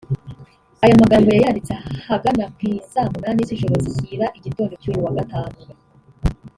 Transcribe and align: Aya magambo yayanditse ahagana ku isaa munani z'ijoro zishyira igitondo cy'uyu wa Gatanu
Aya 0.83 1.01
magambo 1.01 1.27
yayanditse 1.31 1.71
ahagana 2.07 2.43
ku 2.55 2.59
isaa 2.73 3.11
munani 3.13 3.41
z'ijoro 3.47 3.75
zishyira 3.85 4.25
igitondo 4.37 4.73
cy'uyu 4.81 5.03
wa 5.05 5.13
Gatanu 5.17 5.57